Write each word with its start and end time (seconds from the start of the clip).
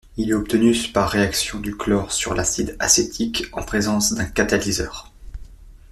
Il 0.17 0.31
est 0.31 0.33
obtenu 0.33 0.75
par 0.95 1.11
réaction 1.11 1.59
du 1.59 1.77
chlore 1.77 2.11
sur 2.11 2.33
l'acide 2.33 2.75
acétique 2.79 3.45
en 3.51 3.61
présence 3.61 4.13
d'un 4.13 4.25
catalyseur. 4.25 5.11